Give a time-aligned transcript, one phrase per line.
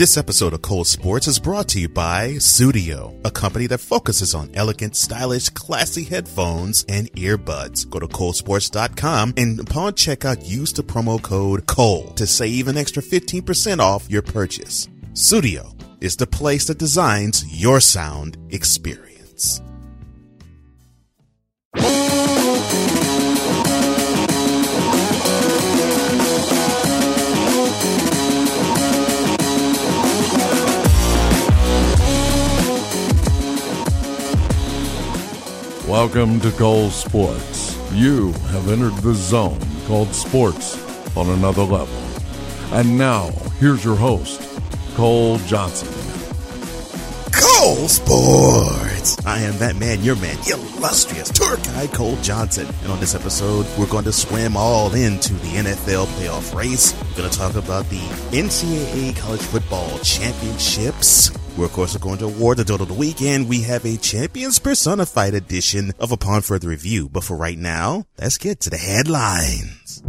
[0.00, 4.34] This episode of Cole Sports is brought to you by Sudio, a company that focuses
[4.34, 7.86] on elegant, stylish, classy headphones and earbuds.
[7.90, 13.02] Go to colesports.com and upon checkout, use the promo code COLE to save an extra
[13.02, 14.88] 15% off your purchase.
[15.12, 19.60] Sudio is the place that designs your sound experience.
[35.90, 37.76] Welcome to Cole Sports.
[37.92, 39.58] You have entered the zone
[39.88, 40.78] called sports
[41.16, 42.00] on another level.
[42.70, 44.40] And now, here's your host,
[44.94, 45.88] Cole Johnson.
[47.32, 49.26] Cole Sports.
[49.26, 52.68] I am that man, your man, illustrious tour guide Cole Johnson.
[52.84, 56.94] And on this episode, we're going to swim all into the NFL playoff race.
[57.10, 57.98] We're going to talk about the
[58.30, 61.32] NCAA college football championships.
[61.56, 63.96] We're of course going to award the Dolt of the Week, and we have a
[63.96, 67.08] Champions Personified edition of Upon Further Review.
[67.08, 70.02] But for right now, let's get to the headlines.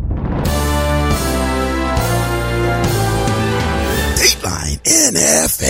[4.16, 5.67] Dateline NFL.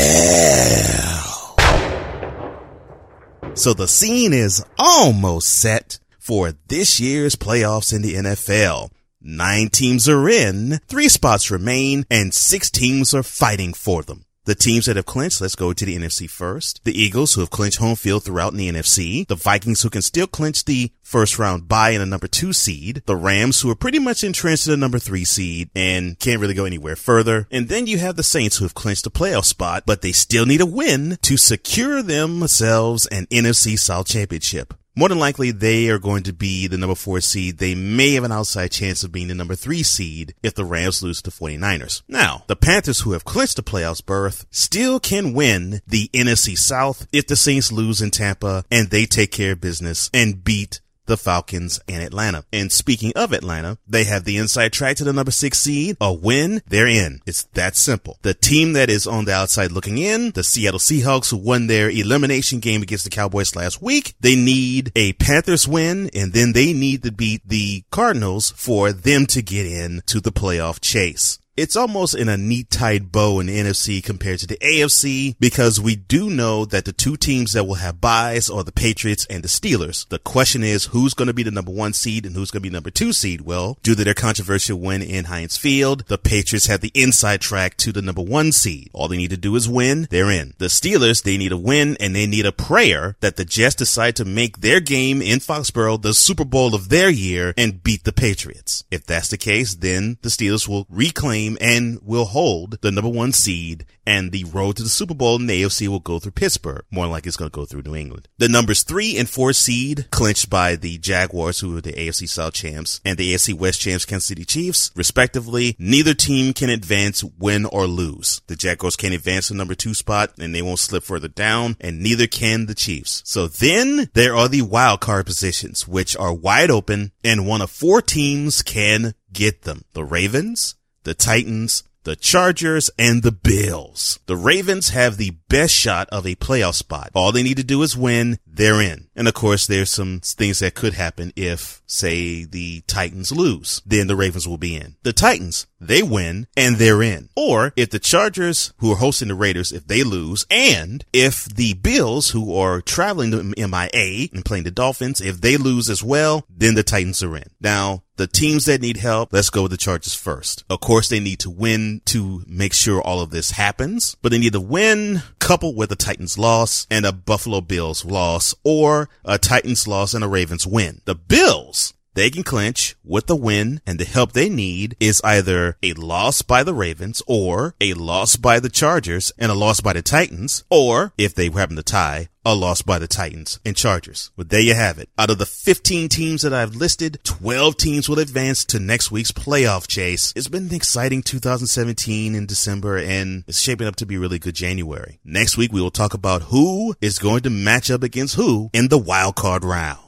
[3.58, 8.89] So the scene is almost set for this year's playoffs in the NFL.
[9.22, 14.25] Nine teams are in, three spots remain, and six teams are fighting for them.
[14.52, 16.83] The teams that have clinched, let's go to the NFC first.
[16.83, 19.25] The Eagles, who have clinched home field throughout the NFC.
[19.25, 23.02] The Vikings, who can still clinch the first round bye in a number two seed.
[23.05, 26.53] The Rams, who are pretty much entrenched in a number three seed and can't really
[26.53, 27.47] go anywhere further.
[27.49, 30.45] And then you have the Saints, who have clinched a playoff spot, but they still
[30.45, 34.73] need a win to secure themselves an NFC South championship.
[34.95, 37.59] More than likely, they are going to be the number four seed.
[37.59, 41.02] They may have an outside chance of being the number three seed if the Rams
[41.02, 42.02] lose to 49ers.
[42.09, 47.08] Now, the Panthers, who have clinched the playoffs berth, still can win the NFC South
[47.14, 50.81] if the Saints lose in Tampa and they take care of business and beat
[51.12, 52.45] the Falcons and Atlanta.
[52.54, 55.98] And speaking of Atlanta, they have the inside track to the number six seed.
[55.99, 57.22] A win, they're in.
[57.26, 58.17] It's that simple.
[58.22, 61.89] The team that is on the outside looking in, the Seattle Seahawks who won their
[61.89, 66.71] elimination game against the Cowboys last week, they need a Panthers win and then they
[66.71, 71.76] need to beat the Cardinals for them to get in to the playoff chase it's
[71.76, 75.98] almost in a neat tied bow in the NFC compared to the AFC because we
[75.98, 79.50] do know that the two teams that will have buys are the Patriots and the
[79.50, 80.08] Steelers.
[80.08, 82.70] The question is who's going to be the number one seed and who's going to
[82.70, 83.42] be number two seed?
[83.42, 87.76] Well, due to their controversial win in Heinz Field, the Patriots have the inside track
[87.78, 88.89] to the number one seed.
[88.94, 90.08] All they need to do is win.
[90.10, 90.54] They're in.
[90.58, 94.16] The Steelers, they need a win and they need a prayer that the Jets decide
[94.16, 98.14] to make their game in Foxborough the Super Bowl of their year and beat the
[98.14, 98.86] Patriots.
[98.89, 103.31] If that's the case, then the Steelers will reclaim and will hold the number one
[103.31, 106.83] seed and the road to the Super Bowl in the AFC will go through Pittsburgh.
[106.91, 108.27] More like it's going to go through New England.
[108.37, 112.53] The numbers three and four seed clinched by the Jaguars, who are the AFC South
[112.53, 115.75] champs, and the AFC West champs, Kansas City Chiefs, respectively.
[115.77, 118.41] Neither team can advance, win or lose.
[118.47, 122.02] The Jaguars can't advance to number two spot and they won't slip further down, and
[122.02, 123.21] neither can the Chiefs.
[123.25, 127.69] So then there are the wild card positions, which are wide open, and one of
[127.69, 129.85] four teams can get them.
[129.94, 134.19] The Ravens, the Titans, the Chargers, and the Bills.
[134.25, 137.12] The Ravens have the best shot of a playoff spot.
[137.13, 138.39] All they need to do is win.
[138.48, 139.07] They're in.
[139.16, 143.81] And of course, there's some things that could happen if, say, the Titans lose.
[143.86, 144.95] Then the Ravens will be in.
[145.04, 147.30] The Titans, they win and they're in.
[147.36, 151.74] Or if the Chargers, who are hosting the Raiders, if they lose, and if the
[151.75, 156.45] Bills, who are traveling to MIA and playing the Dolphins, if they lose as well,
[156.50, 157.50] then the Titans are in.
[157.60, 160.63] Now, the teams that need help, let's go with the Chargers first.
[160.69, 164.38] Of course, they need to win to make sure all of this happens, but they
[164.38, 169.39] need to win coupled with a Titans loss and a Buffalo Bills loss or a
[169.39, 171.01] Titans loss and a Ravens win.
[171.06, 175.77] The Bills, they can clinch with the win and the help they need is either
[175.81, 179.94] a loss by the Ravens or a loss by the Chargers and a loss by
[179.94, 184.31] the Titans or if they happen to tie a loss by the Titans and Chargers.
[184.35, 185.09] But there you have it.
[185.18, 189.31] Out of the 15 teams that I've listed, 12 teams will advance to next week's
[189.31, 190.33] playoff chase.
[190.35, 194.56] It's been an exciting 2017 in December and it's shaping up to be really good
[194.56, 195.19] January.
[195.24, 198.89] Next week we will talk about who is going to match up against who in
[198.89, 200.00] the wild card round.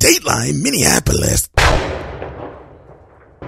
[0.00, 1.48] Dateline Minneapolis.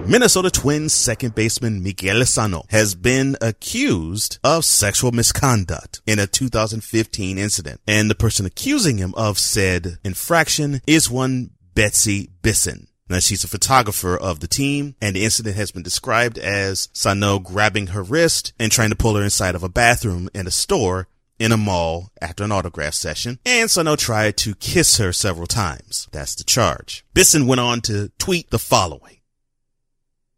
[0.05, 7.37] Minnesota Twins second baseman Miguel Sano has been accused of sexual misconduct in a 2015
[7.37, 7.79] incident.
[7.87, 12.87] And the person accusing him of said infraction is one Betsy Bissen.
[13.07, 17.39] Now she's a photographer of the team and the incident has been described as Sano
[17.39, 21.07] grabbing her wrist and trying to pull her inside of a bathroom in a store
[21.41, 26.07] in a mall after an autograph session, and Sano tried to kiss her several times.
[26.11, 27.03] That's the charge.
[27.13, 29.17] Bissen went on to tweet the following.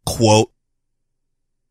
[0.06, 0.50] Quote,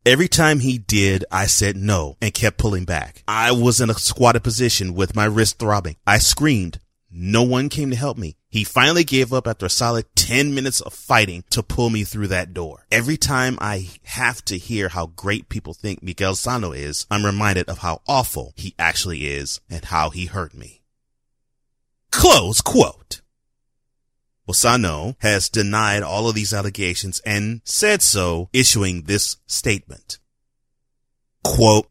[0.06, 3.24] Every time he did, I said no and kept pulling back.
[3.26, 5.96] I was in a squatted position with my wrist throbbing.
[6.06, 6.80] I screamed.
[7.16, 8.38] No one came to help me.
[8.50, 12.28] He finally gave up after a solid 10 minutes of fighting to pull me through
[12.30, 12.88] that door.
[12.92, 17.70] Every time I have to hear how great people think Miguel Sano is, I'm reminded
[17.70, 20.82] of how awful he actually is and how he hurt me.
[22.12, 23.22] Close quote.
[24.52, 30.18] Sano has denied all of these allegations and said so, issuing this statement.
[31.44, 31.90] Quote,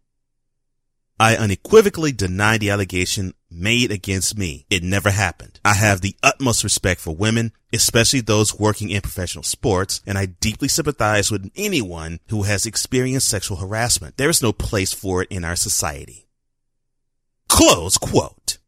[1.23, 4.67] I unequivocally deny the allegation made against me.
[4.69, 5.61] It never happened.
[5.65, 10.27] I have the utmost respect for women, especially those working in professional sports, and I
[10.27, 14.17] deeply sympathize with anyone who has experienced sexual harassment.
[14.17, 16.27] There is no place for it in our society.
[17.49, 18.59] Close quote.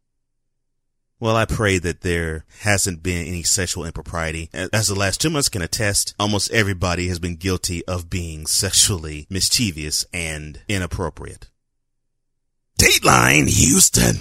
[1.19, 4.49] Well, I pray that there hasn't been any sexual impropriety.
[4.53, 9.27] As the last two months can attest, almost everybody has been guilty of being sexually
[9.29, 11.49] mischievous and inappropriate.
[12.77, 14.19] Dateline Houston.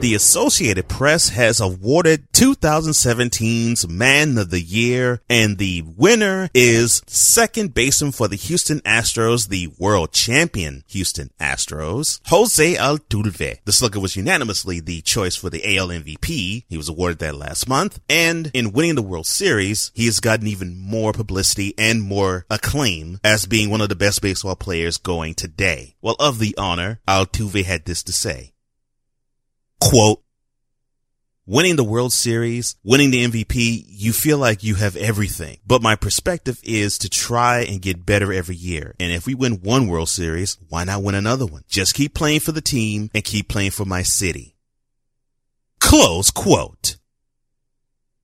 [0.00, 7.72] The Associated Press has awarded 2017's Man of the Year, and the winner is second
[7.72, 13.58] baseman for the Houston Astros, the world champion Houston Astros, Jose Altuve.
[13.64, 16.64] The slugger was unanimously the choice for the AL MVP.
[16.68, 20.48] He was awarded that last month, and in winning the World Series, he has gotten
[20.48, 25.34] even more publicity and more acclaim as being one of the best baseball players going
[25.34, 25.94] today.
[26.00, 28.51] Well, of the honor, Altuve had this to say
[29.82, 30.22] quote,
[31.44, 35.58] winning the World Series, winning the MVP, you feel like you have everything.
[35.66, 38.94] But my perspective is to try and get better every year.
[39.00, 41.64] And if we win one World Series, why not win another one?
[41.68, 44.56] Just keep playing for the team and keep playing for my city.
[45.80, 46.96] Close quote.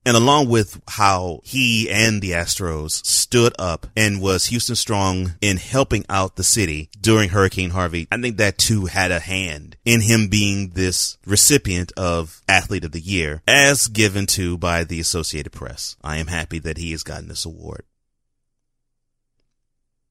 [0.09, 5.57] And along with how he and the Astros stood up and was Houston strong in
[5.57, 10.01] helping out the city during Hurricane Harvey, I think that too had a hand in
[10.01, 15.51] him being this recipient of Athlete of the Year as given to by the Associated
[15.51, 15.95] Press.
[16.03, 17.83] I am happy that he has gotten this award.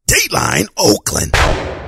[0.06, 1.87] Dateline Oakland.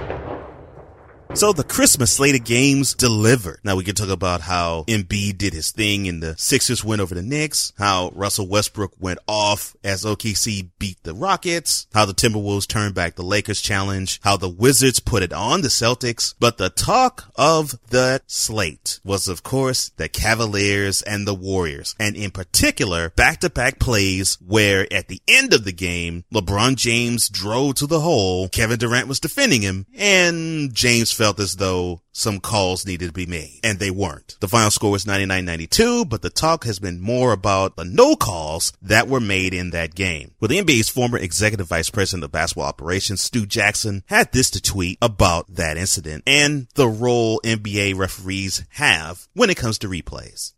[1.34, 3.60] So the Christmas slate of games delivered.
[3.64, 7.14] Now we can talk about how Embiid did his thing in the Sixers win over
[7.14, 12.66] the Knicks, how Russell Westbrook went off as OKC beat the Rockets, how the Timberwolves
[12.66, 16.34] turned back the Lakers challenge, how the Wizards put it on the Celtics.
[16.38, 22.16] But the talk of the slate was of course the Cavaliers and the Warriors, and
[22.16, 27.28] in particular back to back plays where at the end of the game, LeBron James
[27.30, 32.40] drove to the hole, Kevin Durant was defending him, and James felt as though some
[32.40, 34.38] calls needed to be made, and they weren't.
[34.40, 38.72] The final score was 99-92, but the talk has been more about the no calls
[38.80, 40.30] that were made in that game.
[40.40, 44.62] Well, the NBA's former executive vice president of basketball operations, Stu Jackson, had this to
[44.62, 50.54] tweet about that incident and the role NBA referees have when it comes to replays.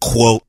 [0.00, 0.44] Quote,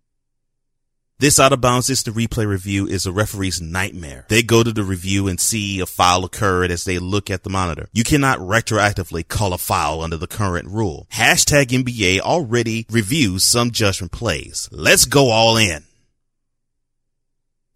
[1.23, 4.25] this out of bounds instant replay review is a referee's nightmare.
[4.27, 7.49] They go to the review and see a foul occurred as they look at the
[7.49, 7.87] monitor.
[7.93, 11.07] You cannot retroactively call a foul under the current rule.
[11.13, 14.67] Hashtag NBA already reviews some judgment plays.
[14.69, 15.83] Let's go all in.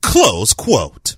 [0.01, 1.17] Close quote.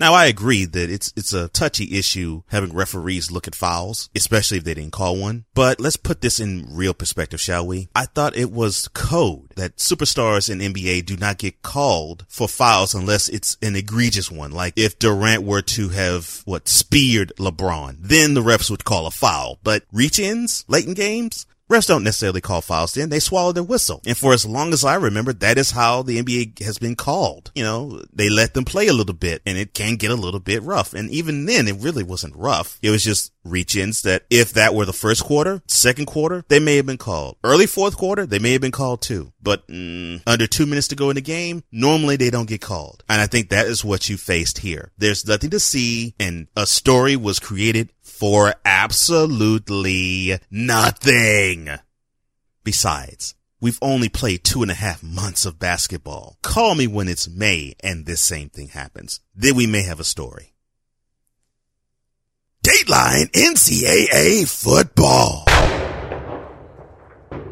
[0.00, 4.56] Now I agree that it's it's a touchy issue having referees look at fouls, especially
[4.56, 5.44] if they didn't call one.
[5.52, 7.90] But let's put this in real perspective, shall we?
[7.94, 12.94] I thought it was code that superstars in NBA do not get called for fouls
[12.94, 14.52] unless it's an egregious one.
[14.52, 19.10] Like if Durant were to have what speared LeBron, then the refs would call a
[19.10, 19.58] foul.
[19.62, 23.10] But reach-ins late in games, Refs don't necessarily call fouls then.
[23.10, 24.02] They swallow their whistle.
[24.04, 27.52] And for as long as I remember, that is how the NBA has been called.
[27.54, 30.40] You know, they let them play a little bit and it can get a little
[30.40, 30.94] bit rough.
[30.94, 32.78] And even then, it really wasn't rough.
[32.82, 36.76] It was just reach-ins that if that were the first quarter, second quarter, they may
[36.76, 37.36] have been called.
[37.44, 39.32] Early fourth quarter, they may have been called too.
[39.40, 43.04] But mm, under two minutes to go in the game, normally they don't get called.
[43.08, 44.90] And I think that is what you faced here.
[44.98, 51.70] There's nothing to see and a story was created for absolutely nothing.
[52.62, 56.36] Besides, we've only played two and a half months of basketball.
[56.42, 59.20] Call me when it's May and this same thing happens.
[59.34, 60.52] Then we may have a story.
[62.62, 65.46] Dateline NCAA football.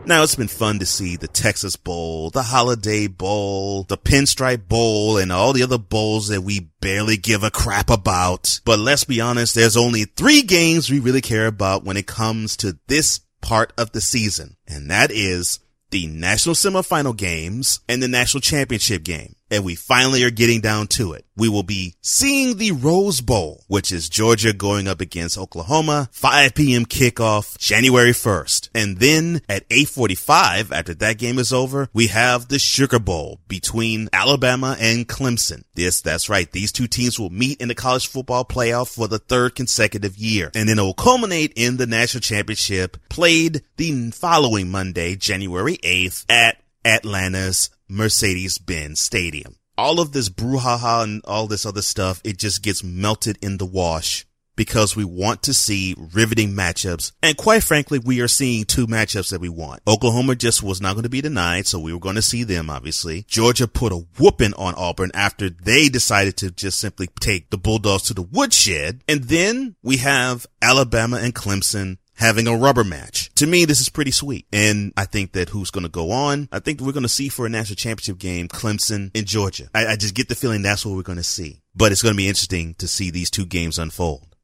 [0.08, 5.18] Now, it's been fun to see the Texas Bowl, the Holiday Bowl, the Pinstripe Bowl,
[5.18, 8.62] and all the other bowls that we barely give a crap about.
[8.64, 12.56] But let's be honest, there's only three games we really care about when it comes
[12.56, 14.56] to this part of the season.
[14.66, 15.58] And that is
[15.90, 20.86] the national semifinal games and the national championship game and we finally are getting down
[20.88, 21.24] to it.
[21.36, 26.54] We will be seeing the Rose Bowl, which is Georgia going up against Oklahoma, 5
[26.54, 26.84] p.m.
[26.84, 28.70] kickoff, January 1st.
[28.74, 34.08] And then at 8.45, after that game is over, we have the Sugar Bowl between
[34.12, 35.62] Alabama and Clemson.
[35.74, 36.50] Yes, that's right.
[36.50, 40.50] These two teams will meet in the college football playoff for the third consecutive year.
[40.54, 46.24] And then it will culminate in the national championship played the following Monday, January 8th
[46.28, 49.56] at Atlanta's Mercedes-Benz Stadium.
[49.76, 53.66] All of this brouhaha and all this other stuff, it just gets melted in the
[53.66, 54.26] wash
[54.58, 57.12] because we want to see riveting matchups.
[57.22, 59.82] And quite frankly, we are seeing two matchups that we want.
[59.86, 62.68] Oklahoma just was not going to be denied, so we were going to see them,
[62.68, 63.24] obviously.
[63.28, 68.02] Georgia put a whooping on Auburn after they decided to just simply take the Bulldogs
[68.04, 69.04] to the woodshed.
[69.06, 73.32] And then we have Alabama and Clemson having a rubber match.
[73.36, 74.46] To me, this is pretty sweet.
[74.52, 77.28] And I think that who's going to go on, I think we're going to see
[77.28, 79.68] for a national championship game, Clemson and Georgia.
[79.74, 81.62] I, I just get the feeling that's what we're going to see.
[81.74, 84.34] But it's going to be interesting to see these two games unfold.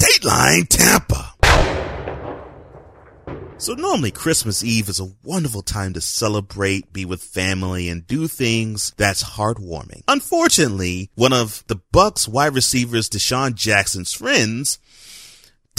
[0.00, 1.34] Dateline Tampa.
[3.58, 8.26] So normally Christmas Eve is a wonderful time to celebrate, be with family, and do
[8.26, 10.02] things that's heartwarming.
[10.08, 14.78] Unfortunately, one of the Bucks wide receivers DeSean Jackson's friends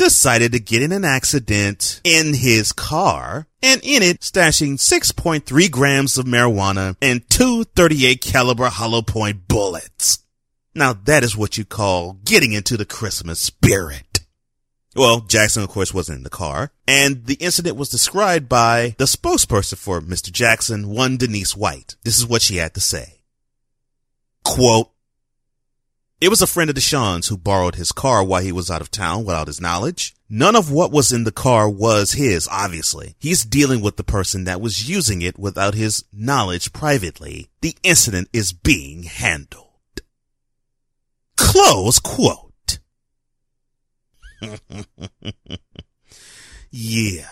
[0.01, 6.17] decided to get in an accident in his car and in it stashing 6.3 grams
[6.17, 10.25] of marijuana and two 38 caliber hollow point bullets.
[10.73, 14.21] Now that is what you call getting into the Christmas spirit.
[14.95, 19.05] Well, Jackson, of course, wasn't in the car, and the incident was described by the
[19.05, 20.31] spokesperson for Mr.
[20.31, 21.95] Jackson, one Denise White.
[22.03, 23.21] This is what she had to say.
[24.43, 24.91] Quote,
[26.21, 28.91] it was a friend of DeSean's who borrowed his car while he was out of
[28.91, 30.15] town without his knowledge.
[30.29, 33.15] None of what was in the car was his, obviously.
[33.19, 37.49] He's dealing with the person that was using it without his knowledge privately.
[37.61, 39.67] The incident is being handled.
[41.35, 42.79] Close quote.
[46.71, 47.29] yeah.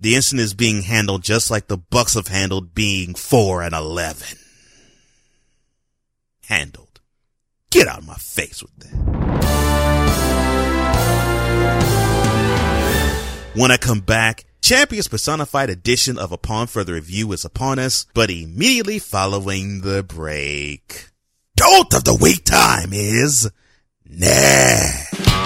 [0.00, 4.38] The incident is being handled just like the Bucks have handled being 4 and 11.
[6.48, 6.91] Handled.
[7.72, 8.92] Get out of my face with that.
[13.54, 18.30] When I come back, Champions personified edition of Upon Further Review is upon us, but
[18.30, 21.08] immediately following the break.
[21.56, 23.50] Dolt of the week time is
[24.06, 25.41] next.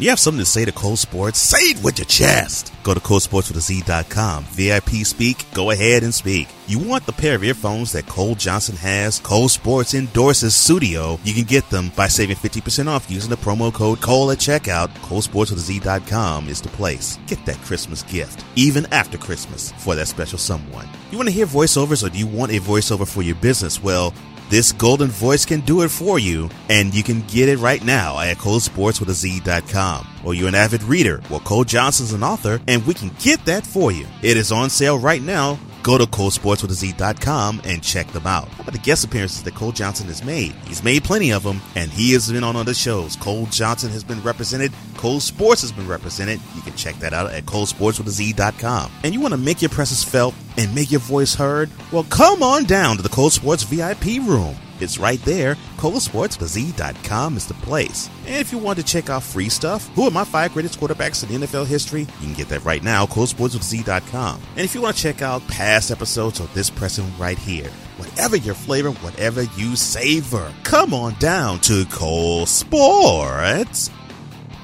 [0.00, 1.40] You have something to say to Cole Sports?
[1.40, 2.72] Say it with your chest.
[2.84, 4.44] Go to ColeSportsWithAZ.com.
[4.44, 6.46] VIP speak, go ahead and speak.
[6.68, 9.18] You want the pair of earphones that Cole Johnson has?
[9.18, 11.18] Cole Sports endorses Sudio.
[11.24, 14.86] You can get them by saving 50% off using the promo code Cole at checkout.
[14.98, 17.18] ColeSportsWithAZ.com is the place.
[17.26, 20.88] Get that Christmas gift, even after Christmas, for that special someone.
[21.10, 23.82] You want to hear voiceovers or do you want a voiceover for your business?
[23.82, 24.14] Well,
[24.50, 28.18] this golden voice can do it for you, and you can get it right now
[28.18, 30.06] at ColeSportsWithAZ.com.
[30.24, 33.66] Or you're an avid reader, well, Cole Johnson's an author, and we can get that
[33.66, 34.06] for you.
[34.22, 35.58] It is on sale right now.
[35.82, 38.48] Go to ColeSportsWithAZ.com and check them out.
[38.48, 40.52] How about the guest appearances that Cole Johnson has made?
[40.66, 43.16] He's made plenty of them, and he has been on other shows.
[43.16, 44.72] Cole Johnson has been represented.
[44.96, 46.40] Cole Sports has been represented.
[46.54, 48.90] You can check that out at ColeSportsWithAZ.com.
[49.04, 51.70] And you want to make your presence felt and make your voice heard?
[51.92, 54.56] Well, come on down to the Cole Sports VIP room.
[54.80, 55.56] It's right there.
[55.76, 58.08] ColeSportsWithAZ.com is the place.
[58.26, 61.22] And if you want to check out free stuff, who are my five greatest quarterbacks
[61.22, 62.02] in NFL history?
[62.02, 64.40] You can get that right now, ColeSportsWithAZ.com.
[64.56, 68.36] And if you want to check out past episodes of this person right here, whatever
[68.36, 73.90] your flavor, whatever you savor, come on down to Cole Sports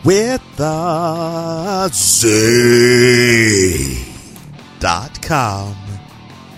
[0.05, 4.05] with the Z
[4.79, 5.75] dot com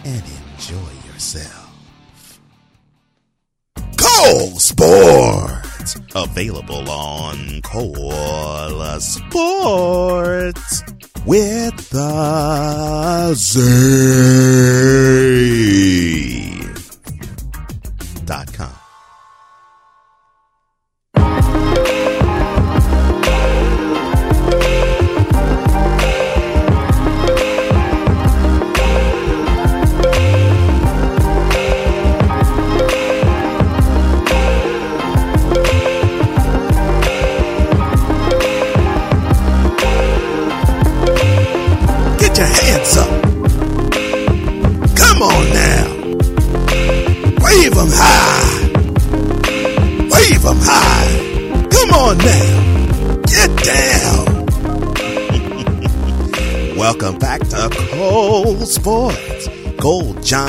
[0.04, 0.22] and
[0.54, 1.55] enjoy yourself.
[4.26, 10.82] Cole Sports available on Cole Sports
[11.24, 13.66] with the Z.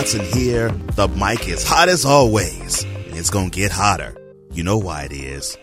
[0.08, 0.70] Johnson here.
[0.96, 4.16] The mic is hot as always, and it's gonna get hotter.
[4.54, 5.58] You know why it is.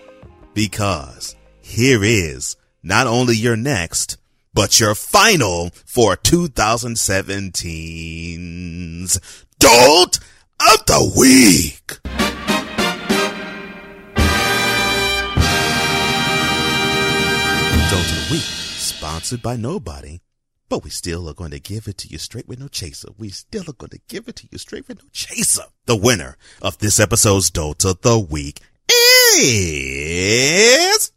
[0.52, 4.18] Because here is not only your next,
[4.52, 9.18] but your final for 2017's
[9.58, 10.18] Dolt
[10.60, 11.98] of the Week.
[17.88, 20.20] Dolt of the Week, sponsored by nobody,
[20.74, 23.06] but we still are going to give it to you straight with no chaser.
[23.16, 25.62] We still are going to give it to you straight with no chaser.
[25.86, 28.60] The winner of this episode's Dolt of the Week
[29.38, 31.12] is...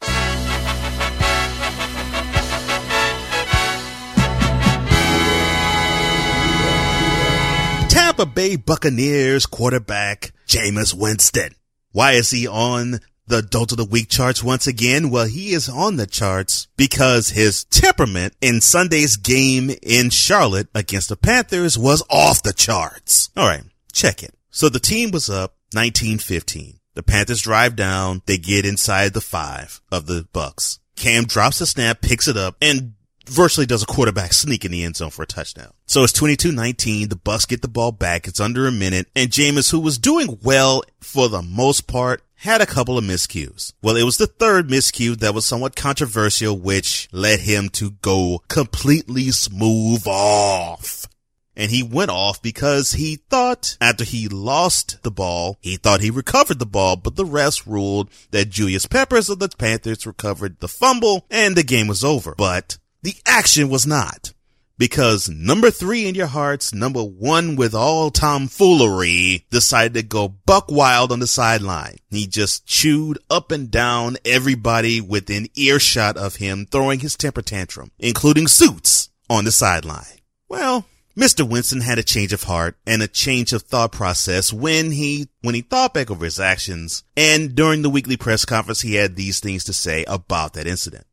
[7.90, 11.56] Tampa Bay Buccaneers quarterback Jameis Winston.
[11.94, 15.10] Why is he on the Dolt of the Week charts once again?
[15.10, 21.10] Well, he is on the charts because his temperament in Sunday's game in Charlotte against
[21.10, 23.30] the Panthers was off the charts.
[23.38, 24.34] All right, check it.
[24.50, 26.80] So the team was up 1915.
[26.96, 28.24] The Panthers drive down.
[28.26, 30.80] They get inside the five of the Bucks.
[30.96, 32.94] Cam drops the snap, picks it up, and
[33.28, 35.72] virtually does a quarterback sneak in the end zone for a touchdown.
[35.86, 37.10] So it's 22-19.
[37.10, 38.28] The Bucks get the ball back.
[38.28, 39.08] It's under a minute.
[39.16, 43.74] And Jameis, who was doing well for the most part, had a couple of miscues.
[43.82, 48.44] Well, it was the third miscue that was somewhat controversial, which led him to go
[48.48, 51.08] completely smooth off.
[51.56, 56.12] And he went off because he thought after he lost the ball, he thought he
[56.12, 60.68] recovered the ball, but the refs ruled that Julius Peppers of the Panthers recovered the
[60.68, 62.36] fumble and the game was over.
[62.38, 64.34] But the action was not.
[64.78, 70.70] Because number three in your hearts, number one with all tomfoolery, decided to go buck
[70.70, 71.98] wild on the sideline.
[72.12, 77.92] He just chewed up and down everybody within earshot of him throwing his temper tantrum,
[77.98, 80.20] including suits on the sideline.
[80.48, 80.86] Well,
[81.18, 81.50] Mr.
[81.50, 85.56] Winston had a change of heart and a change of thought process when he, when
[85.56, 89.40] he thought back over his actions and during the weekly press conference, he had these
[89.40, 91.08] things to say about that incident.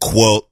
[0.00, 0.47] Quote,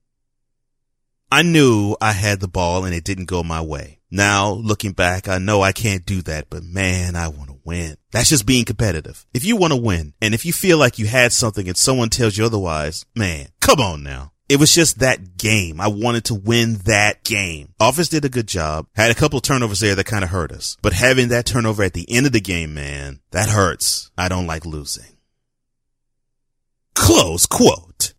[1.31, 3.99] I knew I had the ball and it didn't go my way.
[4.09, 7.97] Now, looking back, I know I can't do that, but man, I want to win.
[8.11, 9.25] That's just being competitive.
[9.33, 12.09] If you want to win and if you feel like you had something and someone
[12.09, 14.31] tells you otherwise, man, come on now.
[14.47, 15.81] It was just that game.
[15.81, 17.73] I wanted to win that game.
[17.81, 18.87] Office did a good job.
[18.95, 20.77] Had a couple turnovers there that kind of hurt us.
[20.81, 24.09] But having that turnover at the end of the game, man, that hurts.
[24.17, 25.17] I don't like losing.
[26.95, 28.13] Close quote.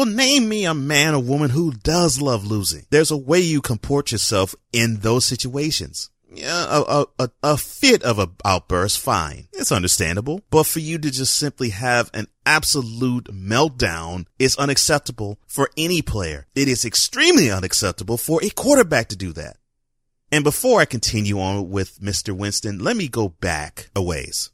[0.00, 2.86] Well, name me a man or woman who does love losing.
[2.88, 6.08] There's a way you comport yourself in those situations.
[6.32, 9.48] Yeah, a, a, a, fit of a outburst, fine.
[9.52, 10.40] It's understandable.
[10.48, 16.46] But for you to just simply have an absolute meltdown is unacceptable for any player.
[16.54, 19.58] It is extremely unacceptable for a quarterback to do that.
[20.32, 22.34] And before I continue on with Mr.
[22.34, 24.50] Winston, let me go back a ways.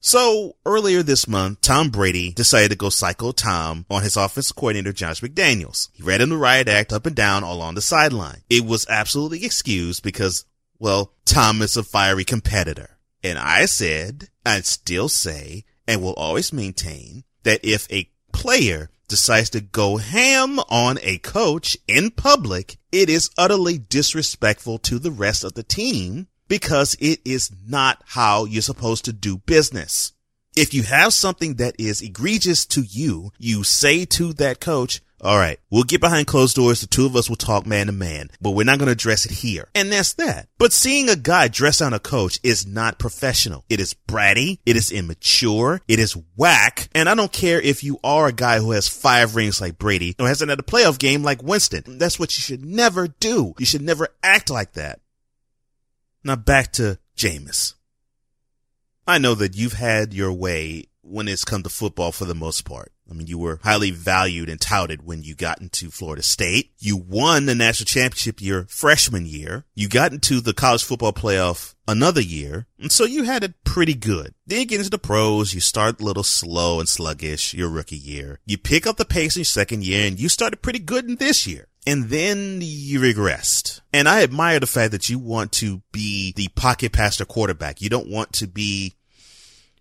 [0.00, 4.92] So earlier this month, Tom Brady decided to go psycho Tom on his offensive coordinator,
[4.92, 5.88] Josh McDaniels.
[5.92, 8.42] He read him the riot act up and down along the sideline.
[8.48, 10.44] It was absolutely excused because,
[10.78, 12.98] well, Tom is a fiery competitor.
[13.24, 19.50] And I said, I'd still say, and will always maintain that if a player decides
[19.50, 25.42] to go ham on a coach in public, it is utterly disrespectful to the rest
[25.42, 30.12] of the team because it is not how you're supposed to do business.
[30.56, 35.36] If you have something that is egregious to you, you say to that coach, all
[35.36, 36.80] right, we'll get behind closed doors.
[36.80, 39.26] The two of us will talk man to man, but we're not going to address
[39.26, 39.68] it here.
[39.74, 40.48] And that's that.
[40.58, 43.64] But seeing a guy dress down a coach is not professional.
[43.68, 44.60] It is bratty.
[44.64, 45.80] It is immature.
[45.88, 46.88] It is whack.
[46.94, 50.14] And I don't care if you are a guy who has five rings like Brady
[50.20, 51.98] or hasn't had a playoff game like Winston.
[51.98, 53.54] That's what you should never do.
[53.58, 55.00] You should never act like that.
[56.24, 57.74] Now back to Jameis.
[59.06, 62.64] I know that you've had your way when it's come to football for the most
[62.64, 62.92] part.
[63.10, 66.72] I mean, you were highly valued and touted when you got into Florida State.
[66.78, 69.64] You won the national championship your freshman year.
[69.74, 72.66] You got into the college football playoff another year.
[72.78, 74.34] And so you had it pretty good.
[74.46, 75.54] Then you get into the pros.
[75.54, 78.40] You start a little slow and sluggish your rookie year.
[78.44, 81.16] You pick up the pace in your second year and you started pretty good in
[81.16, 83.80] this year and then you regressed.
[83.92, 87.80] And I admire the fact that you want to be the pocket passer quarterback.
[87.80, 88.94] You don't want to be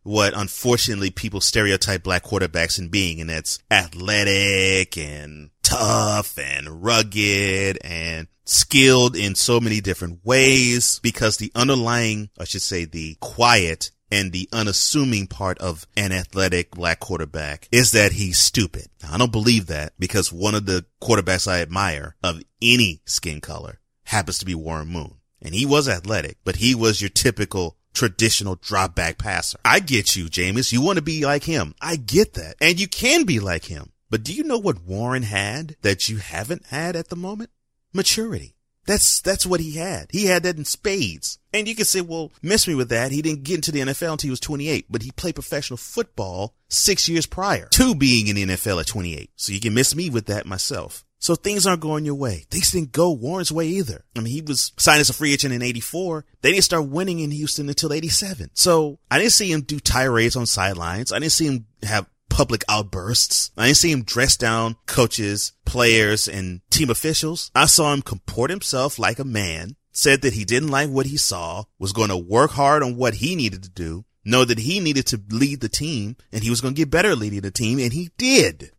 [0.03, 7.77] what unfortunately people stereotype black quarterbacks in being, and that's athletic and tough and rugged
[7.81, 13.91] and skilled in so many different ways because the underlying, I should say, the quiet
[14.11, 18.87] and the unassuming part of an athletic black quarterback is that he's stupid.
[19.07, 23.79] I don't believe that because one of the quarterbacks I admire of any skin color
[24.03, 25.15] happens to be Warren Moon.
[25.41, 29.59] And he was athletic, but he was your typical traditional drop back passer.
[29.63, 30.71] I get you, Jameis.
[30.71, 31.75] You want to be like him.
[31.81, 32.55] I get that.
[32.61, 33.91] And you can be like him.
[34.09, 37.49] But do you know what Warren had that you haven't had at the moment?
[37.93, 38.56] Maturity.
[38.87, 40.07] That's, that's what he had.
[40.11, 41.37] He had that in spades.
[41.53, 43.11] And you can say, well, miss me with that.
[43.11, 46.55] He didn't get into the NFL until he was 28, but he played professional football
[46.69, 49.29] six years prior to being in the NFL at 28.
[49.35, 51.03] So you can miss me with that myself.
[51.19, 52.45] So things aren't going your way.
[52.49, 54.05] Things didn't go Warren's way either.
[54.15, 56.25] I mean, he was signed as a free agent in 84.
[56.41, 58.51] They didn't start winning in Houston until 87.
[58.53, 61.11] So I didn't see him do tirades on sidelines.
[61.11, 63.49] I didn't see him have public outbursts.
[63.57, 67.49] I didn't see him dress down coaches, players, and team officials.
[67.55, 71.17] I saw him comport himself like a man, said that he didn't like what he
[71.17, 74.79] saw, was going to work hard on what he needed to do, know that he
[74.79, 77.79] needed to lead the team, and he was going to get better leading the team,
[77.79, 78.71] and he did.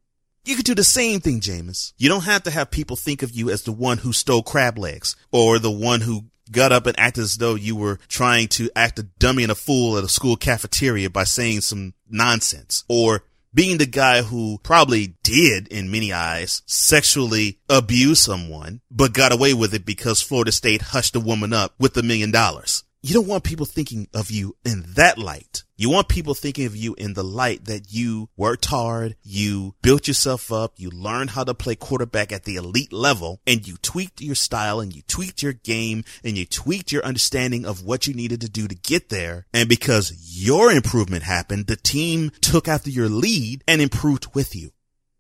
[0.45, 1.95] You could do the same thing, Jameis.
[1.99, 4.79] You don't have to have people think of you as the one who stole crab
[4.79, 8.71] legs or the one who got up and acted as though you were trying to
[8.77, 13.25] act a dummy and a fool at a school cafeteria by saying some nonsense or
[13.59, 19.53] being the guy who probably did, in many eyes, sexually abuse someone, but got away
[19.53, 22.85] with it because Florida State hushed the woman up with a million dollars.
[23.01, 25.63] You don't want people thinking of you in that light.
[25.77, 30.09] You want people thinking of you in the light that you worked hard, you built
[30.09, 34.21] yourself up, you learned how to play quarterback at the elite level, and you tweaked
[34.21, 38.15] your style and you tweaked your game and you tweaked your understanding of what you
[38.15, 39.47] needed to do to get there.
[39.55, 44.73] And because your improvement happened, the team took after your lead and improved with you.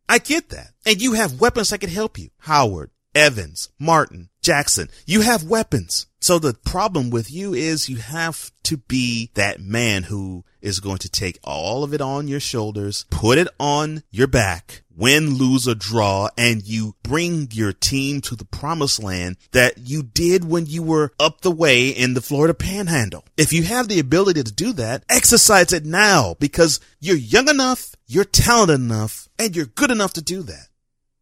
[0.08, 0.72] I get that.
[0.84, 2.30] And you have weapons that can help you.
[2.38, 4.88] Howard, Evans, Martin, Jackson.
[5.04, 6.06] You have weapons.
[6.20, 10.96] So the problem with you is you have to be that man who is going
[10.98, 15.68] to take all of it on your shoulders, put it on your back, win, lose
[15.68, 20.64] or draw, and you bring your team to the promised land that you did when
[20.64, 23.26] you were up the way in the Florida panhandle.
[23.36, 27.94] If you have the ability to do that, exercise it now because you're young enough,
[28.06, 30.68] you're talented enough, and you're good enough to do that.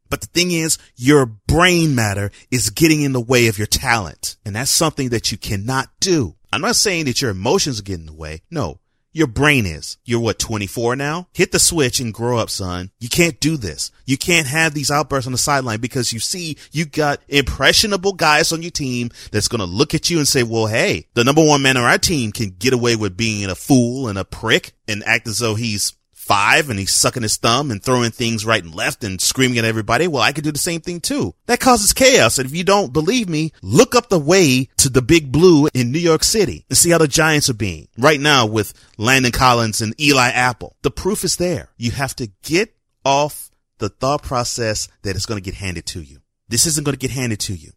[0.08, 4.36] But the thing is, your brain matter is getting in the way of your talent.
[4.44, 6.34] And that's something that you cannot do.
[6.52, 8.42] I'm not saying that your emotions are getting in the way.
[8.50, 8.80] No,
[9.16, 9.96] your brain is.
[10.04, 11.28] You're what, 24 now?
[11.32, 12.90] Hit the switch and grow up, son.
[13.00, 13.90] You can't do this.
[14.04, 18.52] You can't have these outbursts on the sideline because you see you got impressionable guys
[18.52, 21.42] on your team that's going to look at you and say, well, hey, the number
[21.42, 24.72] one man on our team can get away with being a fool and a prick
[24.86, 25.94] and act as though he's
[26.26, 29.64] five and he's sucking his thumb and throwing things right and left and screaming at
[29.64, 30.08] everybody.
[30.08, 31.34] Well, I could do the same thing too.
[31.46, 32.38] That causes chaos.
[32.38, 35.92] And if you don't believe me, look up the way to the big blue in
[35.92, 39.80] New York City and see how the Giants are being right now with Landon Collins
[39.80, 40.76] and Eli Apple.
[40.82, 41.70] The proof is there.
[41.76, 46.02] You have to get off the thought process that it's going to get handed to
[46.02, 46.18] you.
[46.48, 47.70] This isn't going to get handed to you.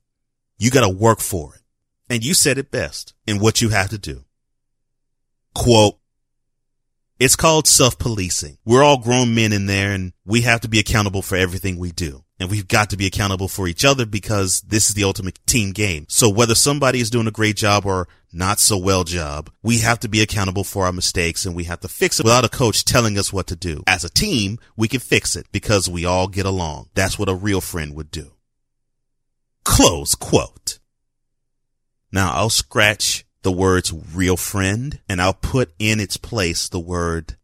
[0.58, 1.62] You got to work for it.
[2.10, 4.24] And you said it best in what you have to do.
[5.54, 5.98] Quote,
[7.20, 8.58] it's called self-policing.
[8.66, 11.92] We're all grown men in there and we have to be accountable for everything we
[11.92, 12.24] do.
[12.40, 15.72] And we've got to be accountable for each other because this is the ultimate team
[15.72, 16.06] game.
[16.08, 20.00] So whether somebody is doing a great job or not so well job, we have
[20.00, 22.86] to be accountable for our mistakes and we have to fix it without a coach
[22.86, 23.84] telling us what to do.
[23.86, 26.88] As a team, we can fix it because we all get along.
[26.94, 28.32] That's what a real friend would do.
[29.66, 30.80] Close quote.
[32.14, 37.38] Now I'll scratch the words real friend and I'll put in its place the word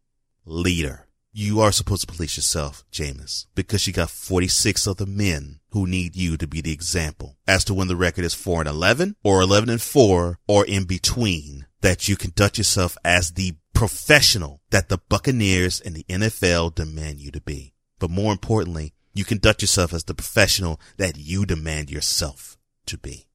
[0.44, 1.06] leader.
[1.32, 6.16] You are supposed to police yourself, Jameis, because you got 46 other men who need
[6.16, 9.42] you to be the example as to when the record is 4 and 11 or
[9.42, 14.98] 11 and 4 or in between that you conduct yourself as the professional that the
[15.10, 17.74] Buccaneers and the NFL demand you to be.
[17.98, 22.56] But more importantly, you conduct yourself as the professional that you demand yourself
[22.86, 23.26] to be.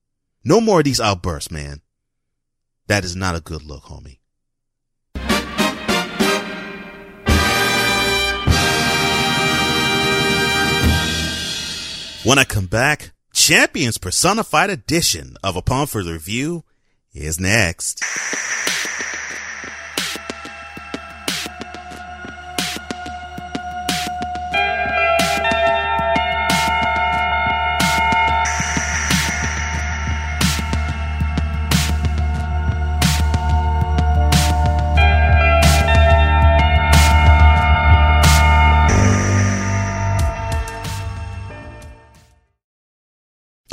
[0.44, 1.82] No more of these outbursts, man.
[2.92, 4.18] That is not a good look, homie.
[12.26, 16.66] When I come back, Champions Personified Edition of Upon Further Review
[17.14, 18.04] is next.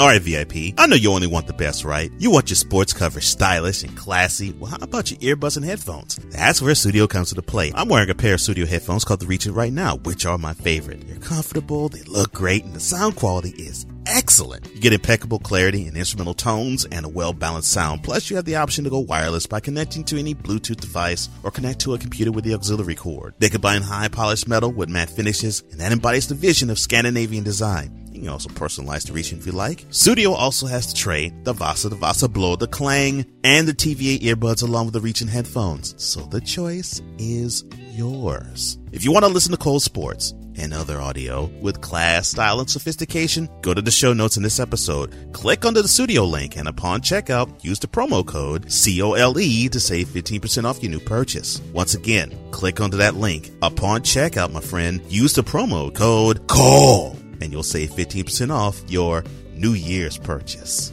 [0.01, 2.13] Alright, VIP, I know you only want the best, right?
[2.21, 4.53] You want your sports coverage stylish and classy.
[4.53, 6.15] Well, how about your earbuds and headphones?
[6.31, 7.73] That's where Sudio comes to play.
[7.75, 10.55] I'm wearing a pair of Sudio headphones called the Regent right now, which are my
[10.55, 11.09] favorite.
[11.09, 14.73] They're comfortable, they look great, and the sound quality is excellent.
[14.73, 18.05] You get impeccable clarity and instrumental tones and a well balanced sound.
[18.05, 21.51] Plus, you have the option to go wireless by connecting to any Bluetooth device or
[21.51, 23.35] connect to a computer with the auxiliary cord.
[23.41, 27.43] They combine high polished metal with matte finishes, and that embodies the vision of Scandinavian
[27.43, 28.08] design.
[28.19, 29.83] You can also personalize the Regent if you like.
[29.91, 34.19] Sudio also has the Tre, the Vasa, the Vasa Blå, the Klang, and the TVÅ
[34.19, 35.95] earbuds along with the Regent headphones.
[36.03, 38.77] So the choice is yours.
[38.91, 42.69] If you want to listen to Cole Sports and other audio with class, style, and
[42.69, 46.67] sophistication, go to the show notes in this episode, click under the Sudio link, and
[46.67, 51.61] upon checkout, use the promo code COLE to save 15% off your new purchase.
[51.73, 53.53] Once again, click under that link.
[53.63, 59.25] Upon checkout, my friend, use the promo code COLE and you'll save 15% off your
[59.55, 60.93] New Year's purchase.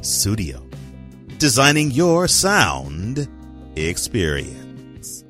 [0.00, 0.62] Sudio,
[1.38, 3.28] designing your sound
[3.76, 5.24] experience.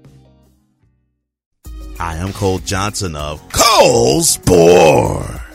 [1.99, 5.48] Hi, I'm Cole Johnson of Cole Sport.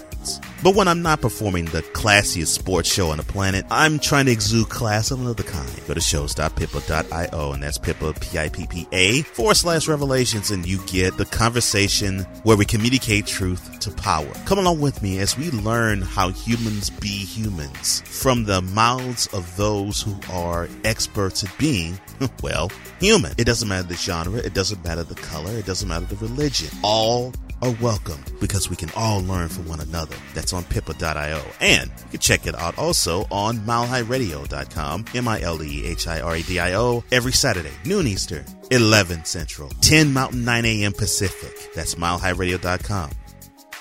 [0.64, 4.32] But when I'm not performing the classiest sports show on the planet, I'm trying to
[4.32, 5.70] exude class of another kind.
[5.86, 12.20] Go to shows.pippa.io, and that's Pippa, P-I-P-P-A, forward slash revelations, and you get the conversation
[12.44, 14.32] where we communicate truth to power.
[14.46, 19.58] Come along with me as we learn how humans be humans from the mouths of
[19.58, 22.00] those who are experts at being,
[22.42, 22.72] well,
[23.02, 23.34] human.
[23.38, 26.70] It doesn't matter the genre, it doesn't matter the color, it doesn't matter the religion.
[26.84, 30.16] All are welcome because we can all learn from one another.
[30.34, 31.42] That's on pippa.io.
[31.62, 39.24] And you can check it out also on milehighradio.com, M-I-L-E-H-I-R-A-D-I-O, every Saturday, noon Eastern, 11
[39.26, 40.92] Central, 10 Mountain, 9 a.m.
[40.92, 41.74] Pacific.
[41.74, 43.12] That's milehighradio.com.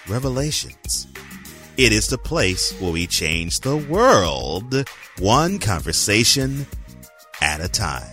[0.08, 1.08] Revelations.
[1.76, 6.66] It is the place where we change the world one conversation
[7.40, 8.11] at a time.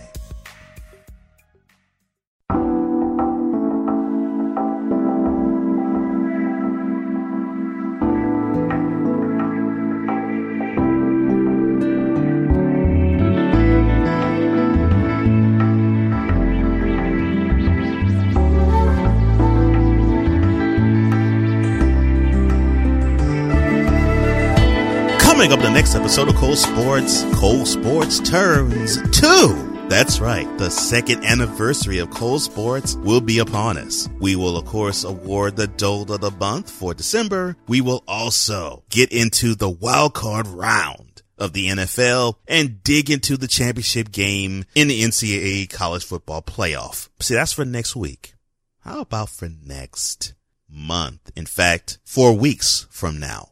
[25.40, 29.86] Coming up the next episode of Cole Sports, Cole Sports turns two.
[29.88, 30.46] That's right.
[30.58, 34.06] The second anniversary of Cole Sports will be upon us.
[34.20, 37.56] We will, of course, award the Dolt of the Month for December.
[37.66, 43.38] We will also get into the wild card round of the NFL and dig into
[43.38, 47.08] the championship game in the NCAA college football playoff.
[47.20, 48.34] See, that's for next week.
[48.80, 50.34] How about for next
[50.68, 51.32] month?
[51.34, 53.49] In fact, four weeks from now.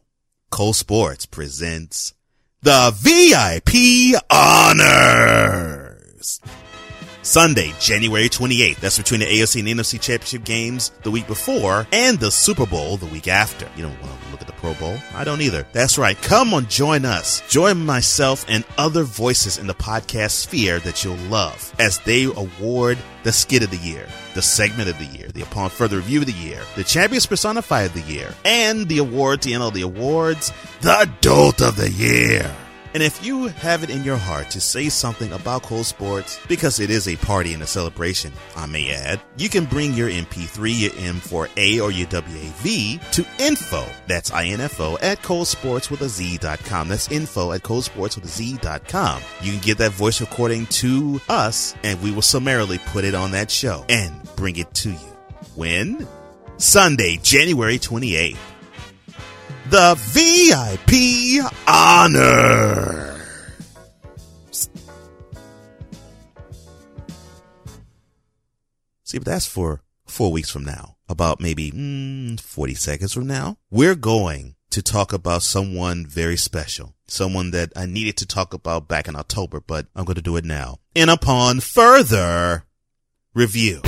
[0.49, 2.13] Cole Sports presents
[2.61, 5.79] the VIP Honors.
[7.21, 8.77] Sunday, January 28th.
[8.77, 12.97] That's between the AFC and NFC championship games the week before and the Super Bowl
[12.97, 13.69] the week after.
[13.75, 14.97] You don't want to look at the Pro Bowl?
[15.13, 15.67] I don't either.
[15.73, 16.19] That's right.
[16.21, 17.41] Come on, join us.
[17.49, 22.97] Join myself and other voices in the podcast sphere that you'll love as they award
[23.23, 26.25] the skit of the year, the segment of the year, the upon further review of
[26.25, 29.81] the year, the champions personified of the year, and the award to end all the
[29.81, 32.55] awards, the dolt of the year.
[32.93, 36.79] And if you have it in your heart to say something about Cole Sports, because
[36.79, 40.79] it is a party and a celebration, I may add, you can bring your MP3,
[40.79, 47.51] your M4A, or your WAV to info, that's INFO, at Colesports with a That's info
[47.51, 48.43] at Colesports with a
[49.43, 53.31] You can get that voice recording to us, and we will summarily put it on
[53.31, 55.17] that show and bring it to you.
[55.55, 56.07] When?
[56.57, 58.48] Sunday, January 28th
[59.69, 63.15] the VIP honor.
[69.03, 70.97] See, but that's for four weeks from now.
[71.07, 76.93] About maybe mm, 40 seconds from now, we're going to talk about someone very special.
[77.07, 80.37] Someone that I needed to talk about back in October, but I'm going to do
[80.37, 80.77] it now.
[80.95, 82.65] And upon further
[83.33, 83.81] review.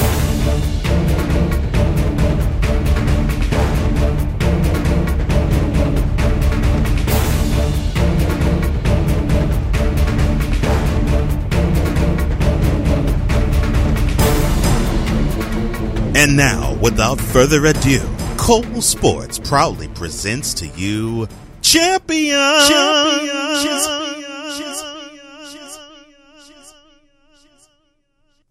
[16.13, 18.01] And now, without further ado,
[18.37, 21.27] Cole Sports proudly presents to you
[21.61, 22.37] Champion!
[22.67, 23.31] Champion!
[23.63, 24.21] Champion!
[24.57, 25.47] Champion!
[25.47, 25.81] Champion!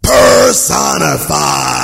[0.03, 1.80] Personified!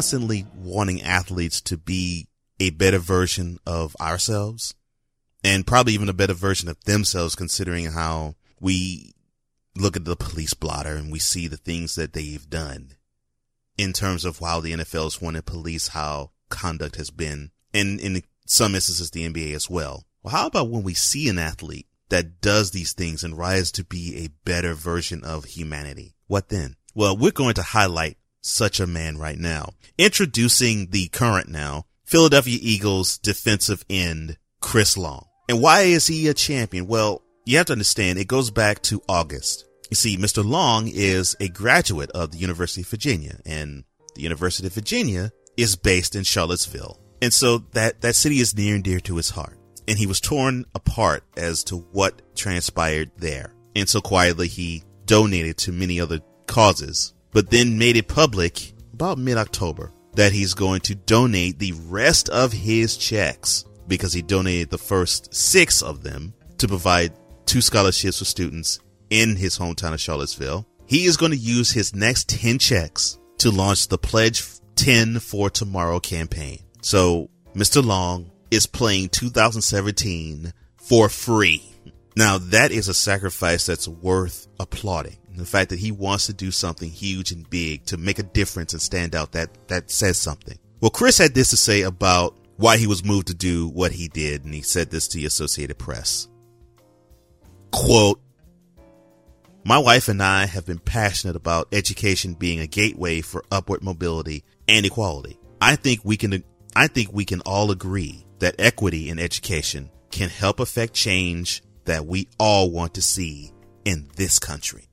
[0.00, 2.26] Constantly wanting athletes to be
[2.58, 4.74] a better version of ourselves
[5.44, 9.12] and probably even a better version of themselves considering how we
[9.76, 12.92] look at the police blotter and we see the things that they've done
[13.76, 18.00] in terms of how the NFL is wanting to police how conduct has been and
[18.00, 20.06] in some instances the NBA as well.
[20.22, 23.84] Well, how about when we see an athlete that does these things and rise to
[23.84, 26.14] be a better version of humanity?
[26.26, 26.76] What then?
[26.94, 29.70] Well, we're going to highlight such a man right now.
[29.98, 35.26] Introducing the current now Philadelphia Eagles defensive end, Chris Long.
[35.48, 36.86] And why is he a champion?
[36.86, 39.64] Well, you have to understand it goes back to August.
[39.90, 40.44] You see, Mr.
[40.44, 45.76] Long is a graduate of the University of Virginia and the University of Virginia is
[45.76, 47.00] based in Charlottesville.
[47.22, 49.58] And so that, that city is near and dear to his heart.
[49.86, 53.54] And he was torn apart as to what transpired there.
[53.74, 59.18] And so quietly he donated to many other causes, but then made it public about
[59.18, 64.70] mid October that he's going to donate the rest of his checks because he donated
[64.70, 67.12] the first six of them to provide
[67.46, 70.66] two scholarships for students in his hometown of Charlottesville.
[70.86, 74.44] He is going to use his next 10 checks to launch the Pledge
[74.76, 76.60] 10 for Tomorrow campaign.
[76.82, 77.84] So Mr.
[77.84, 81.62] Long is playing 2017 for free.
[82.16, 85.16] Now that is a sacrifice that's worth applauding.
[85.36, 88.72] The fact that he wants to do something huge and big to make a difference
[88.72, 90.58] and stand out, that, that says something.
[90.80, 94.08] Well, Chris had this to say about why he was moved to do what he
[94.08, 96.28] did, and he said this to the Associated Press.
[97.70, 98.20] Quote,
[99.64, 104.42] my wife and I have been passionate about education being a gateway for upward mobility
[104.68, 105.38] and equality.
[105.60, 106.42] I think we can,
[106.74, 112.06] I think we can all agree that equity in education can help affect change that
[112.06, 113.52] we all want to see
[113.84, 114.89] in this country.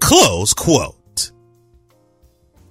[0.00, 1.30] Close quote.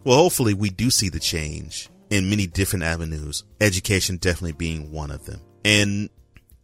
[0.03, 5.11] Well, hopefully we do see the change in many different avenues, education definitely being one
[5.11, 5.41] of them.
[5.63, 6.09] And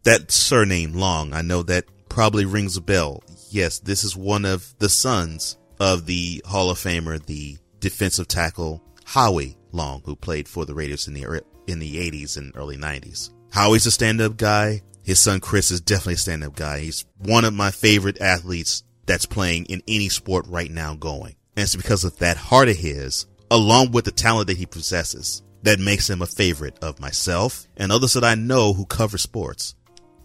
[0.03, 3.23] that surname Long, I know that probably rings a bell.
[3.49, 8.81] Yes, this is one of the sons of the Hall of Famer, the defensive tackle
[9.03, 13.31] Howie Long, who played for the Raiders in the in the 80s and early 90s.
[13.51, 14.81] Howie's a stand-up guy.
[15.03, 16.79] His son Chris is definitely a stand-up guy.
[16.79, 21.35] He's one of my favorite athletes that's playing in any sport right now going.
[21.55, 25.41] And it's because of that heart of his, along with the talent that he possesses,
[25.63, 29.75] that makes him a favorite of myself and others that I know who cover sports.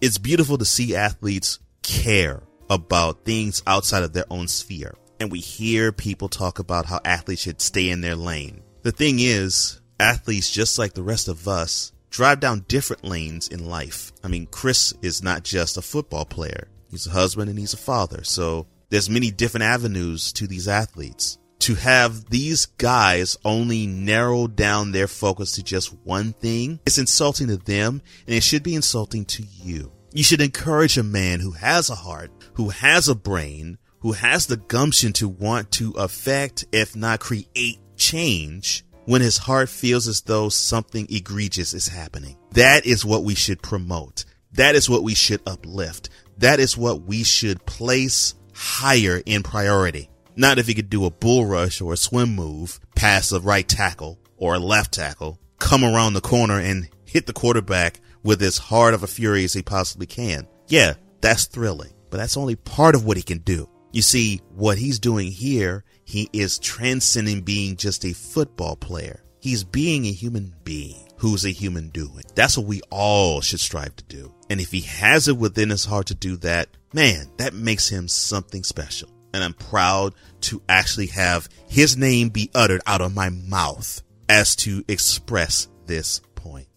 [0.00, 4.94] It's beautiful to see athletes care about things outside of their own sphere.
[5.18, 8.62] And we hear people talk about how athletes should stay in their lane.
[8.82, 13.66] The thing is, athletes, just like the rest of us, drive down different lanes in
[13.66, 14.12] life.
[14.24, 16.68] I mean, Chris is not just a football player.
[16.90, 18.24] He's a husband and he's a father.
[18.24, 21.38] So there's many different avenues to these athletes.
[21.60, 27.48] To have these guys only narrow down their focus to just one thing, it's insulting
[27.48, 29.92] to them and it should be insulting to you.
[30.12, 34.46] You should encourage a man who has a heart, who has a brain, who has
[34.46, 40.22] the gumption to want to affect, if not create change when his heart feels as
[40.22, 42.36] though something egregious is happening.
[42.52, 44.24] That is what we should promote.
[44.52, 46.08] That is what we should uplift.
[46.40, 50.08] That is what we should place higher in priority.
[50.36, 53.68] Not if he could do a bull rush or a swim move past a right
[53.68, 58.56] tackle or a left tackle, come around the corner and hit the quarterback with as
[58.56, 60.48] hard of a fury as he possibly can.
[60.66, 63.68] Yeah, that's thrilling, but that's only part of what he can do.
[63.92, 69.22] You see, what he's doing here, he is transcending being just a football player.
[69.40, 72.24] He's being a human being who's a human doing.
[72.34, 74.34] That's what we all should strive to do.
[74.48, 78.08] And if he has it within his heart to do that, man, that makes him
[78.08, 79.10] something special.
[79.34, 84.56] And I'm proud to actually have his name be uttered out of my mouth as
[84.56, 86.68] to express this point.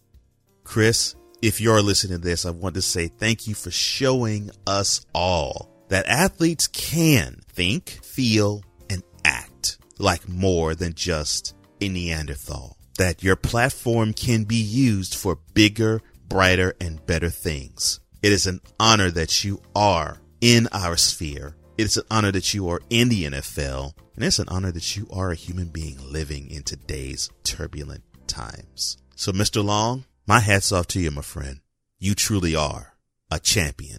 [0.62, 5.06] Chris, if you're listening to this, I want to say thank you for showing us
[5.14, 12.76] all that athletes can think, feel, and act like more than just a Neanderthal.
[12.98, 18.00] That your platform can be used for bigger, brighter, and better things.
[18.22, 21.56] It is an honor that you are in our sphere.
[21.76, 23.94] It's an honor that you are in the NFL.
[24.14, 28.96] And it's an honor that you are a human being living in today's turbulent times.
[29.16, 29.64] So, Mr.
[29.64, 31.60] Long, my hat's off to you, my friend.
[31.98, 32.94] You truly are
[33.30, 33.98] a champion.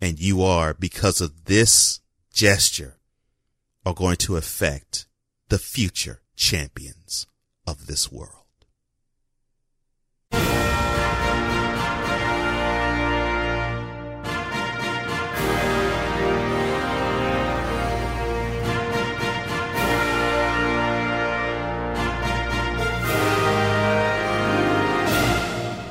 [0.00, 2.00] And you are, because of this
[2.32, 2.98] gesture,
[3.84, 5.06] are going to affect
[5.48, 7.26] the future champions
[7.66, 8.46] of this world.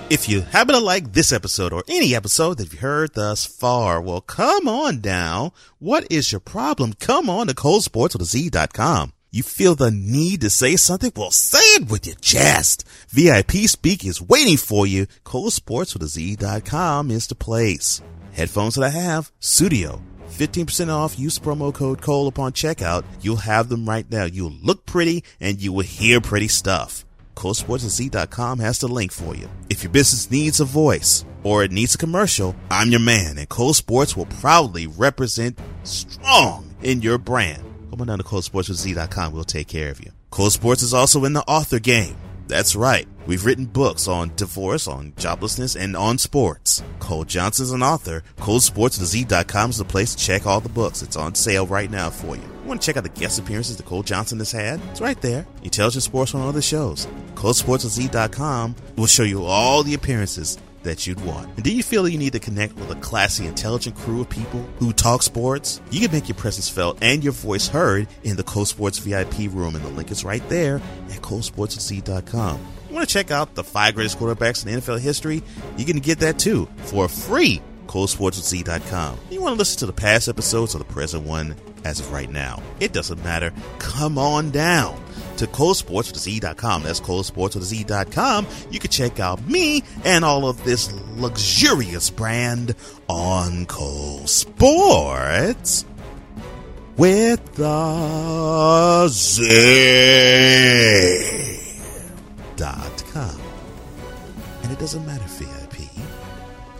[0.07, 3.99] If you happen to like this episode or any episode that you've heard thus far,
[3.99, 5.51] well, come on now.
[5.79, 6.93] What is your problem?
[6.93, 9.13] Come on to colesports with Z.com.
[9.31, 11.11] You feel the need to say something?
[11.15, 12.87] Well, say it with your chest.
[13.09, 15.07] VIP Speak is waiting for you.
[15.25, 18.01] ColeSportsWithAZ.com is the place.
[18.33, 20.01] Headphones that I have, Sudio.
[20.29, 21.19] 15% off.
[21.19, 23.03] Use promo code Cole upon checkout.
[23.21, 24.25] You'll have them right now.
[24.25, 27.05] You'll look pretty and you will hear pretty stuff.
[27.35, 29.49] ColeSportsWithAZ.com has the link for you.
[29.69, 33.49] If your business needs a voice or it needs a commercial, I'm your man and
[33.49, 37.63] Cole Sports will proudly represent strong in your brand.
[37.95, 39.31] Come on down to ColeSportsWithZ.com.
[39.31, 40.11] We'll take care of you.
[40.29, 42.17] Cole Sports is also in the author game.
[42.45, 43.07] That's right.
[43.25, 46.83] We've written books on divorce, on joblessness, and on sports.
[46.99, 48.21] Cole Johnson's an author.
[48.39, 51.03] ColeSportsWithZ.com is the place to check all the books.
[51.03, 52.41] It's on sale right now for you.
[52.41, 54.81] You want to check out the guest appearances that Cole Johnson has had?
[54.91, 55.47] It's right there.
[55.61, 57.07] He tells you sports on other shows.
[57.35, 61.47] ColeSportsWithZ.com will show you all the appearances that you'd want.
[61.55, 64.61] And do you feel you need to connect with a classy, intelligent crew of people
[64.79, 65.81] who talk sports?
[65.91, 69.51] You can make your presence felt and your voice heard in the Cole Sports VIP
[69.51, 70.77] room, and the link is right there
[71.09, 72.65] at colesportswithz.com.
[72.89, 75.43] You want to check out the five greatest quarterbacks in NFL history?
[75.77, 77.61] You can get that too for free.
[77.87, 79.19] ColeSportsWithZ.com.
[79.29, 82.29] You want to listen to the past episodes or the present one as of right
[82.29, 82.63] now?
[82.79, 83.53] It doesn't matter.
[83.77, 85.04] Come on down
[85.37, 86.83] to colesportswithaz.com.
[86.83, 88.47] That's colesportswithaz.com.
[88.71, 92.75] You can check out me and all of this luxurious brand
[93.07, 95.85] on Cole Sports
[96.97, 99.43] with the Z
[102.55, 103.39] dot com.
[104.63, 105.89] And it doesn't matter, VIP,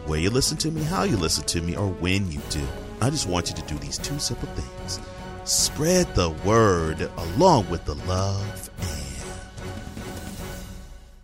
[0.07, 2.65] where you listen to me, how you listen to me, or when you do.
[3.01, 4.99] I just want you to do these two simple things
[5.45, 8.69] spread the word along with the love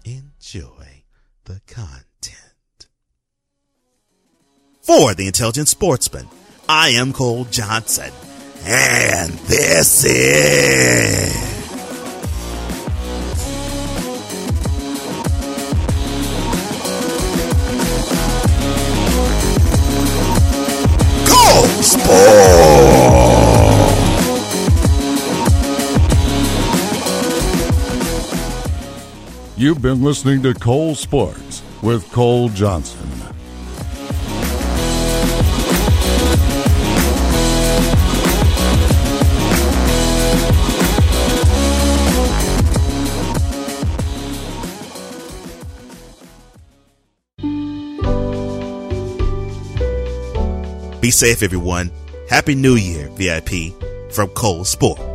[0.06, 1.04] and enjoy
[1.46, 2.88] the content.
[4.82, 6.28] For the intelligent sportsman,
[6.70, 8.12] I am Cole Johnson,
[8.64, 11.52] and this is.
[21.84, 22.71] Sports!
[29.62, 32.98] You've been listening to Cole Sports with Cole Johnson.
[51.00, 51.92] Be safe, everyone.
[52.28, 53.76] Happy New Year, VIP,
[54.12, 55.11] from Cole Sports.